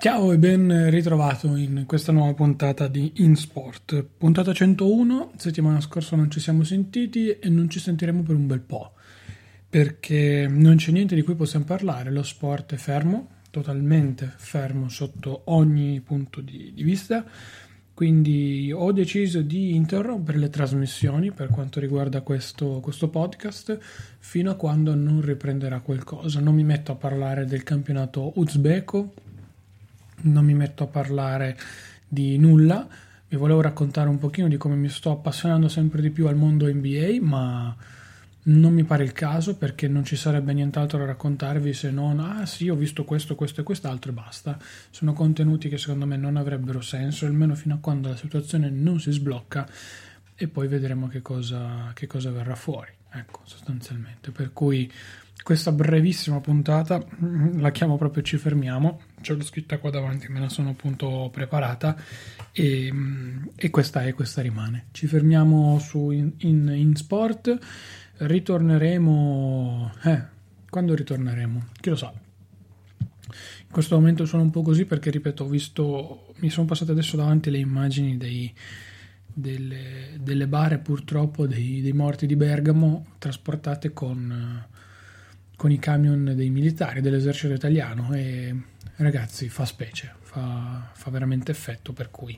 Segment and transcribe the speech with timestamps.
[0.00, 4.04] Ciao e ben ritrovato in questa nuova puntata di InSport.
[4.16, 8.60] Puntata 101, settimana scorsa non ci siamo sentiti e non ci sentiremo per un bel
[8.60, 8.92] po',
[9.68, 15.42] perché non c'è niente di cui possiamo parlare, lo sport è fermo, totalmente fermo sotto
[15.46, 17.24] ogni punto di, di vista,
[17.92, 23.76] quindi ho deciso di interrompere le trasmissioni per quanto riguarda questo, questo, podcast
[24.20, 26.38] fino a quando non riprenderà qualcosa.
[26.38, 29.26] Non mi metto a parlare del campionato uzbeko
[30.22, 31.56] non mi metto a parlare
[32.06, 32.86] di nulla,
[33.28, 36.66] vi volevo raccontare un pochino di come mi sto appassionando sempre di più al mondo
[36.66, 37.76] NBA, ma
[38.48, 42.46] non mi pare il caso perché non ci sarebbe nient'altro da raccontarvi se non ah
[42.46, 44.58] sì ho visto questo, questo e quest'altro e basta.
[44.90, 49.00] Sono contenuti che secondo me non avrebbero senso, almeno fino a quando la situazione non
[49.00, 49.68] si sblocca
[50.34, 52.97] e poi vedremo che cosa, che cosa verrà fuori.
[53.10, 54.30] Ecco, sostanzialmente.
[54.30, 54.90] Per cui
[55.42, 57.02] questa brevissima puntata
[57.56, 59.00] la chiamo proprio Ci fermiamo.
[59.20, 61.96] Ce l'ho scritta qua davanti, me la sono appunto preparata
[62.52, 62.92] e,
[63.56, 64.86] e questa è, questa rimane.
[64.90, 67.58] Ci fermiamo su in, in, in sport,
[68.18, 69.92] ritorneremo...
[70.04, 70.36] Eh,
[70.68, 71.68] quando ritorneremo?
[71.80, 72.12] Chi lo sa?
[72.12, 77.16] In questo momento sono un po' così perché, ripeto, ho visto, mi sono passate adesso
[77.16, 78.52] davanti le immagini dei,
[79.40, 84.66] delle, delle, bare purtroppo dei, dei, morti di Bergamo trasportate con,
[85.56, 88.12] con, i camion dei militari dell'esercito italiano.
[88.14, 88.54] E
[88.96, 92.36] ragazzi fa specie, fa, fa veramente effetto per cui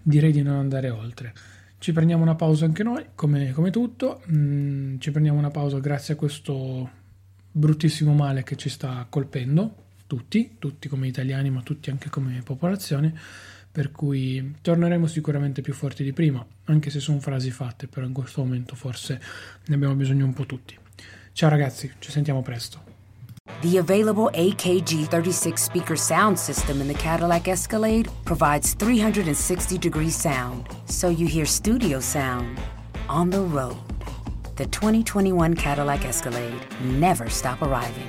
[0.00, 1.34] direi di non andare oltre.
[1.78, 6.14] Ci prendiamo una pausa anche noi, come, come tutto, mm, ci prendiamo una pausa grazie
[6.14, 6.98] a questo
[7.50, 9.74] bruttissimo male che ci sta colpendo,
[10.06, 13.14] tutti, tutti come italiani ma tutti anche come popolazione
[13.72, 18.12] per cui torneremo sicuramente più forti di prima, anche se sono frasi fatte, però in
[18.12, 19.20] questo momento forse
[19.66, 20.76] ne abbiamo bisogno un po' tutti.
[21.32, 22.88] Ciao ragazzi, ci sentiamo presto.
[23.60, 30.66] The available AKG 36 speaker sound system in the Cadillac Escalade provides 360 degree sound,
[30.86, 32.58] so you hear studio sound
[33.08, 33.76] on the road.
[34.56, 38.08] The 2021 Cadillac Escalade never stop arriving.